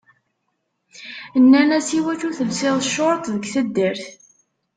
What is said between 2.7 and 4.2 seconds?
short deg taddart.